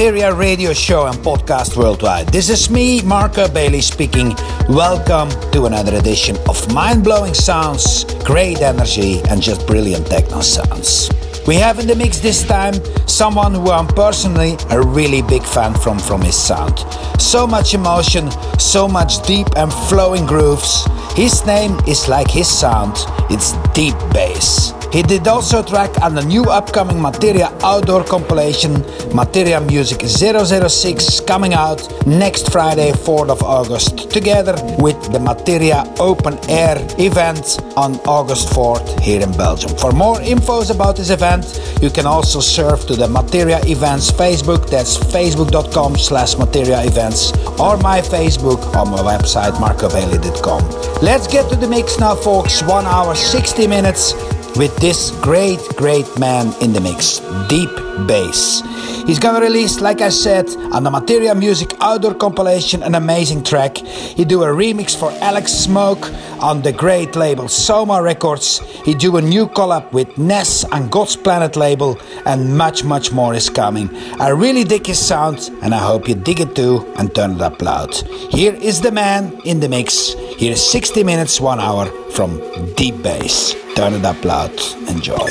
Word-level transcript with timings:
Materia 0.00 0.32
Radio 0.32 0.72
Show 0.72 1.08
and 1.08 1.16
Podcast 1.18 1.76
Worldwide. 1.76 2.28
This 2.28 2.48
is 2.48 2.70
me, 2.70 3.02
Marco 3.02 3.46
Bailey, 3.50 3.82
speaking. 3.82 4.34
Welcome 4.66 5.28
to 5.52 5.66
another 5.66 5.94
edition 5.94 6.38
of 6.48 6.56
mind 6.72 7.04
blowing 7.04 7.34
sounds, 7.34 8.04
great 8.24 8.62
energy, 8.62 9.20
and 9.28 9.42
just 9.42 9.66
brilliant 9.66 10.06
techno 10.06 10.40
sounds. 10.40 11.10
We 11.46 11.56
have 11.56 11.80
in 11.80 11.86
the 11.86 11.94
mix 11.94 12.18
this 12.18 12.42
time 12.42 12.72
someone 13.06 13.52
who 13.52 13.70
I'm 13.70 13.88
personally 13.88 14.56
a 14.70 14.80
really 14.80 15.20
big 15.20 15.42
fan 15.42 15.74
from 15.74 15.98
from 15.98 16.22
his 16.22 16.34
sound. 16.34 16.78
So 17.20 17.46
much 17.46 17.74
emotion, 17.74 18.30
so 18.58 18.88
much 18.88 19.22
deep 19.26 19.48
and 19.58 19.70
flowing 19.70 20.24
grooves. 20.24 20.88
His 21.14 21.44
name 21.44 21.78
is 21.86 22.08
like 22.08 22.30
his 22.30 22.48
sound, 22.48 22.96
it's 23.28 23.52
deep 23.74 23.96
bass. 24.14 24.72
He 24.92 25.02
did 25.02 25.28
also 25.28 25.62
track 25.62 26.02
on 26.02 26.16
the 26.16 26.22
new 26.22 26.42
upcoming 26.44 27.00
Materia 27.00 27.56
outdoor 27.62 28.02
compilation, 28.02 28.72
Materia 29.14 29.60
Music 29.60 30.00
006, 30.02 31.20
coming 31.20 31.54
out 31.54 31.80
next 32.08 32.50
Friday, 32.50 32.90
4th 32.90 33.30
of 33.30 33.42
August, 33.44 34.10
together 34.10 34.56
with 34.80 35.00
the 35.12 35.20
Materia 35.20 35.84
Open 36.00 36.36
Air 36.50 36.76
event 36.98 37.60
on 37.76 37.94
August 38.00 38.48
4th 38.48 38.98
here 38.98 39.22
in 39.22 39.30
Belgium. 39.36 39.70
For 39.78 39.92
more 39.92 40.16
infos 40.16 40.74
about 40.74 40.96
this 40.96 41.10
event, 41.10 41.46
you 41.80 41.90
can 41.90 42.06
also 42.06 42.40
surf 42.40 42.86
to 42.88 42.96
the 42.96 43.06
Materia 43.06 43.60
Events 43.66 44.10
Facebook, 44.10 44.68
that's 44.68 44.96
facebook.com 44.96 45.96
slash 45.98 46.36
Materia 46.36 46.82
Events, 46.82 47.30
or 47.60 47.76
my 47.76 48.00
Facebook 48.00 48.74
on 48.74 48.90
my 48.90 48.98
website, 48.98 49.52
marcobailey.com. 49.52 50.68
Let's 51.00 51.28
get 51.28 51.48
to 51.50 51.54
the 51.54 51.68
mix 51.68 52.00
now, 52.00 52.16
folks. 52.16 52.60
One 52.64 52.86
hour, 52.86 53.14
60 53.14 53.68
minutes 53.68 54.14
with 54.60 54.76
this 54.76 55.10
great, 55.22 55.58
great 55.74 56.06
man 56.18 56.52
in 56.60 56.74
the 56.74 56.80
mix, 56.82 57.20
Deep 57.48 57.89
Bass. 58.06 58.62
He's 59.06 59.18
gonna 59.18 59.40
release, 59.40 59.80
like 59.80 60.00
I 60.00 60.08
said, 60.10 60.48
on 60.72 60.84
the 60.84 60.90
Materia 60.90 61.34
Music 61.34 61.74
Outdoor 61.80 62.14
compilation, 62.14 62.82
an 62.82 62.94
amazing 62.94 63.42
track. 63.42 63.78
He 63.78 64.24
do 64.24 64.42
a 64.42 64.46
remix 64.46 64.96
for 64.96 65.10
Alex 65.20 65.52
Smoke 65.52 66.10
on 66.40 66.62
the 66.62 66.72
great 66.72 67.16
label 67.16 67.48
Soma 67.48 68.02
Records. 68.02 68.60
He 68.84 68.94
do 68.94 69.16
a 69.16 69.22
new 69.22 69.46
collab 69.46 69.92
with 69.92 70.16
Ness 70.18 70.64
and 70.72 70.90
God's 70.90 71.16
Planet 71.16 71.56
label, 71.56 71.98
and 72.26 72.56
much, 72.56 72.84
much 72.84 73.12
more 73.12 73.34
is 73.34 73.50
coming. 73.50 73.90
I 74.20 74.28
really 74.28 74.64
dig 74.64 74.86
his 74.86 74.98
sound, 74.98 75.50
and 75.62 75.74
I 75.74 75.78
hope 75.78 76.08
you 76.08 76.14
dig 76.14 76.40
it 76.40 76.54
too 76.54 76.86
and 76.96 77.14
turn 77.14 77.32
it 77.32 77.40
up 77.40 77.60
loud. 77.62 77.94
Here 78.30 78.54
is 78.54 78.80
the 78.80 78.92
man 78.92 79.40
in 79.44 79.60
the 79.60 79.68
mix. 79.68 80.14
Here 80.38 80.52
is 80.52 80.70
60 80.70 81.04
minutes, 81.04 81.40
one 81.40 81.60
hour 81.60 81.86
from 82.12 82.40
Deep 82.74 83.02
Bass. 83.02 83.54
Turn 83.74 83.94
it 83.94 84.04
up 84.04 84.24
loud. 84.24 84.52
Enjoy. 84.88 85.28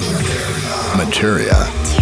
Materia. 0.97 1.98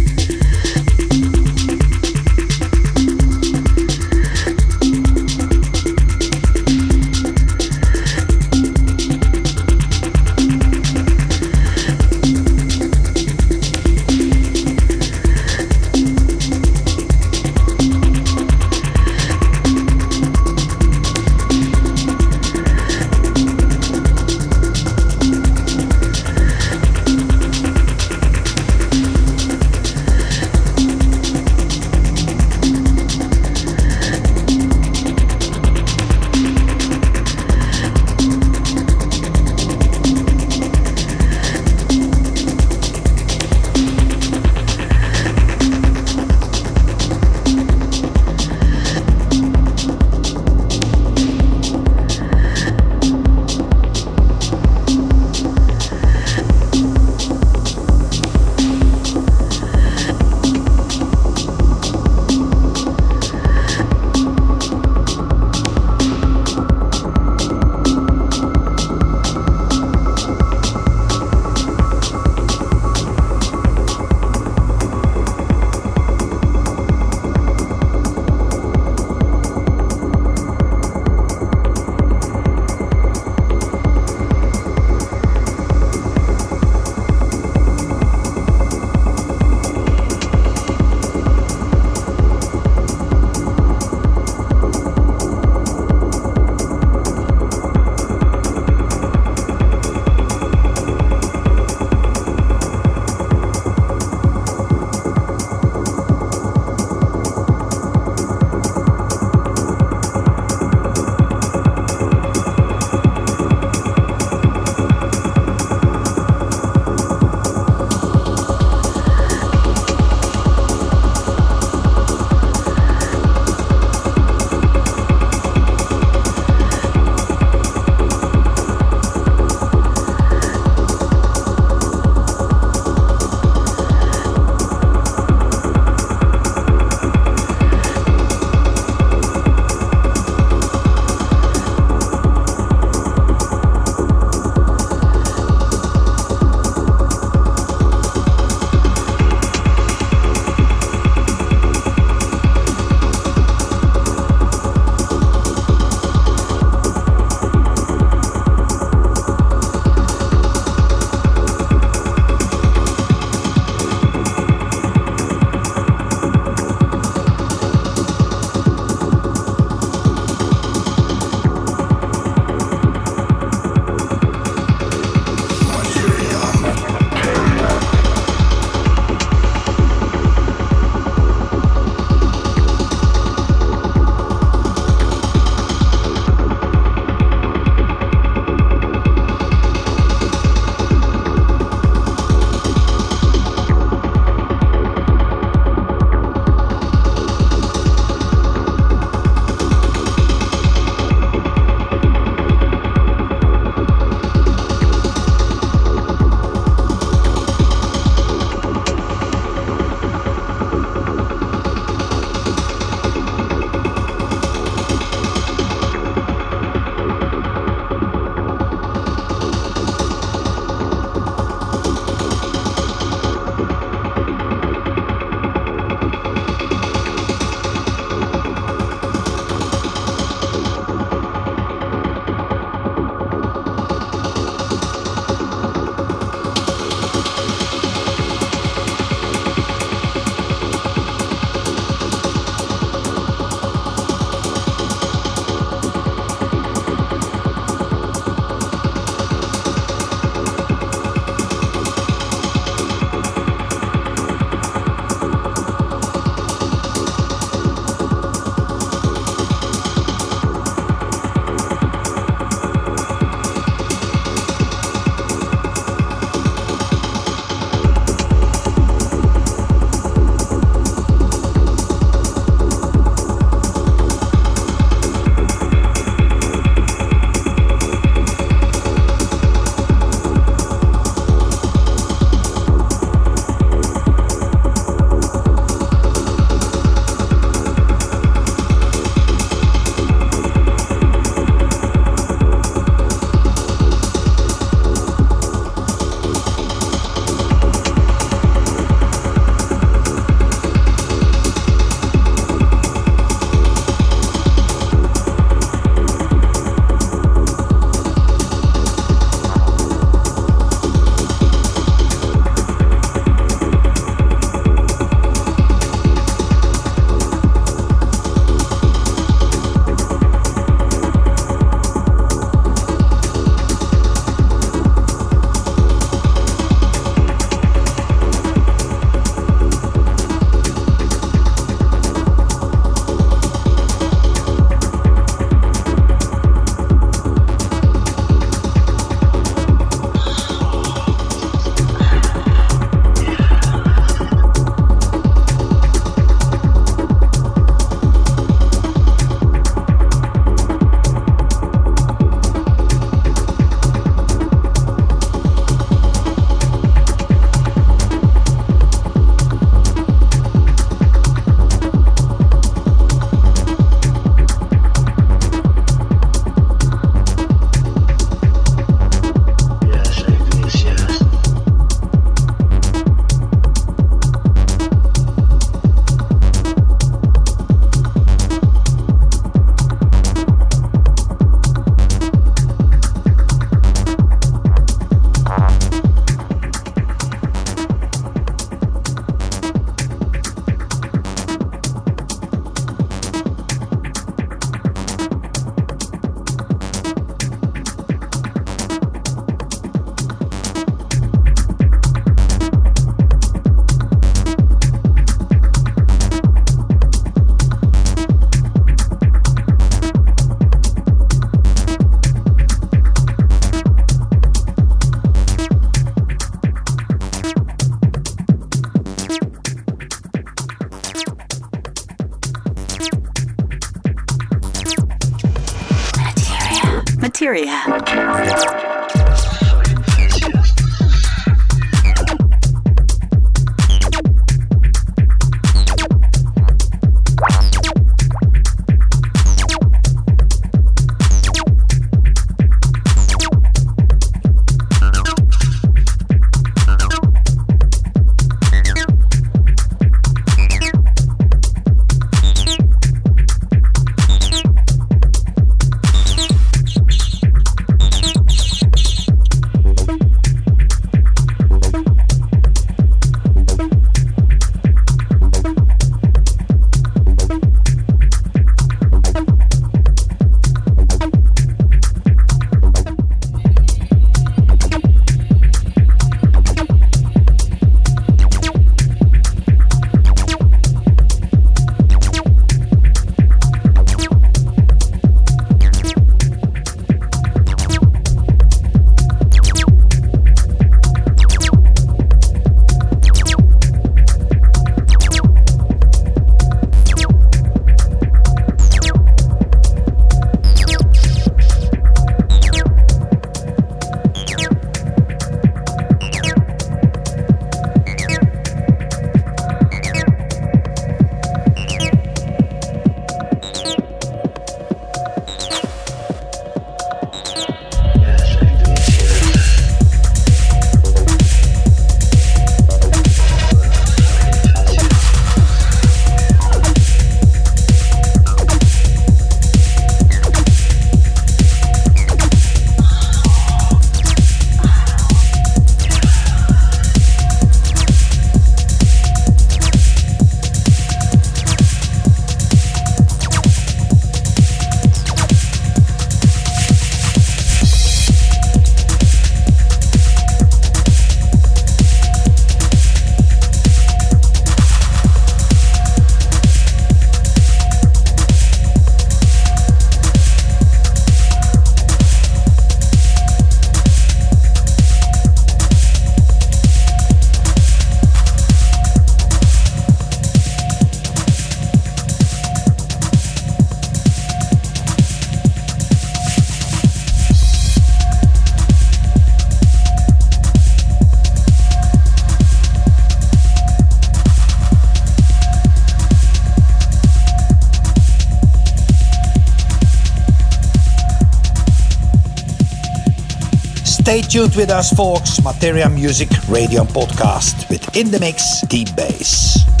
Stay 594.21 594.43
tuned 594.43 594.75
with 594.75 594.91
us, 594.91 595.11
folks. 595.11 595.63
Materia 595.63 596.07
Music 596.07 596.47
Radio 596.69 597.03
Podcast 597.03 597.89
with 597.89 598.15
In 598.15 598.29
the 598.29 598.39
Mix 598.39 598.81
Deep 598.81 599.15
Bass. 599.15 600.00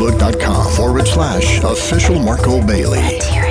facebook.com 0.00 0.72
forward 0.72 1.06
slash 1.06 1.62
official 1.62 2.18
Marco 2.18 2.64
Bailey. 2.66 3.49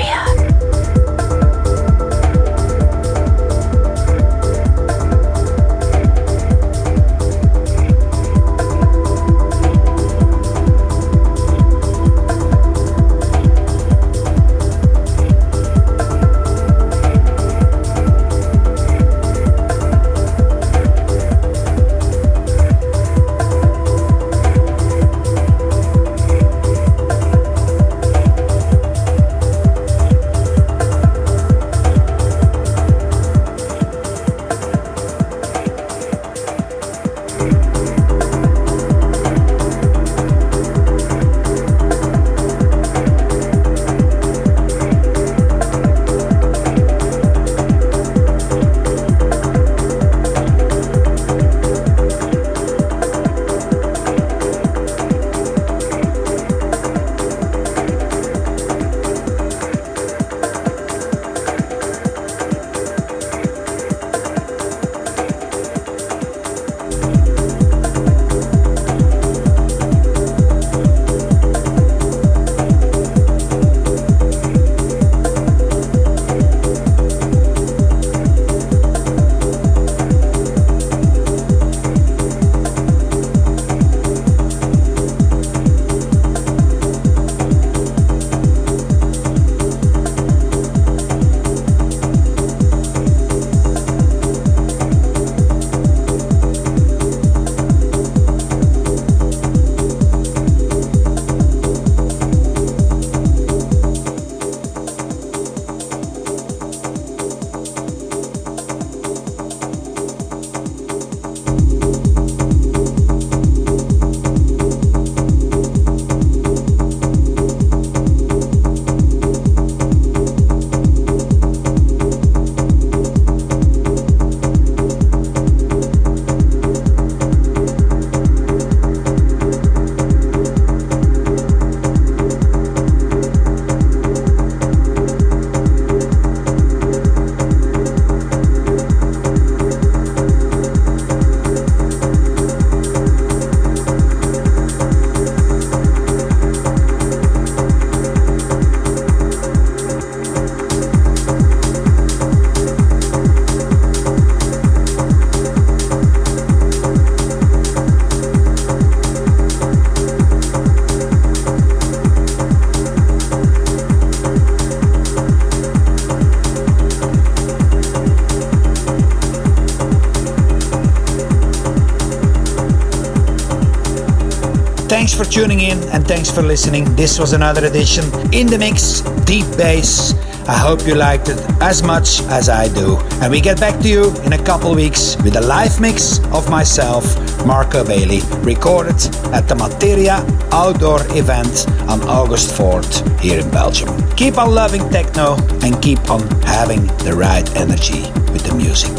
Thanks 176.09 176.31
for 176.31 176.41
listening. 176.41 176.85
This 176.95 177.19
was 177.19 177.33
another 177.33 177.63
edition 177.67 178.03
in 178.33 178.47
the 178.47 178.57
mix, 178.57 179.01
deep 179.25 179.45
bass. 179.55 180.15
I 180.47 180.57
hope 180.57 180.87
you 180.87 180.95
liked 180.95 181.29
it 181.29 181.37
as 181.61 181.83
much 181.83 182.21
as 182.29 182.49
I 182.49 182.67
do. 182.73 182.97
And 183.21 183.29
we 183.29 183.39
get 183.39 183.59
back 183.59 183.79
to 183.81 183.87
you 183.87 184.11
in 184.23 184.33
a 184.33 184.43
couple 184.43 184.73
weeks 184.73 185.15
with 185.17 185.35
a 185.35 185.41
live 185.41 185.79
mix 185.79 186.17
of 186.33 186.49
myself, 186.49 187.05
Marco 187.45 187.83
Bailey, 187.83 188.21
recorded 188.41 188.99
at 189.37 189.47
the 189.47 189.53
Materia 189.53 190.25
outdoor 190.51 191.01
event 191.15 191.69
on 191.87 192.01
August 192.09 192.57
4th 192.59 193.19
here 193.19 193.39
in 193.39 193.51
Belgium. 193.51 193.89
Keep 194.15 194.39
on 194.39 194.55
loving 194.55 194.89
techno 194.89 195.35
and 195.61 195.79
keep 195.79 196.09
on 196.09 196.21
having 196.41 196.87
the 197.05 197.13
right 197.13 197.47
energy 197.55 198.01
with 198.33 198.43
the 198.47 198.55
music. 198.55 198.97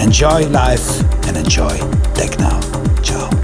Enjoy 0.00 0.46
life 0.46 0.88
and 1.26 1.36
enjoy 1.36 1.76
techno. 2.14 2.60
Ciao. 3.02 3.41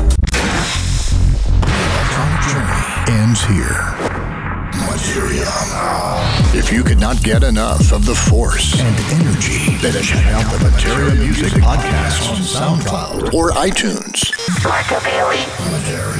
Get 7.29 7.45
enough 7.45 7.93
of 7.93 8.07
the 8.07 8.14
force 8.14 8.81
and 8.81 8.97
energy, 9.20 9.76
then 9.83 10.03
check 10.03 10.24
out 10.29 10.51
the 10.51 10.70
Materia 10.70 11.14
Music 11.14 11.53
Podcast 11.61 12.31
on 12.31 12.39
SoundCloud 12.39 13.35
or 13.35 13.51
iTunes. 13.51 14.33
Marco 14.64 14.99
Bailey. 15.05 15.45
Materia. 15.70 16.18